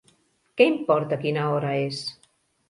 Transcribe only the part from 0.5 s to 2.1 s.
Què importa quina hora és?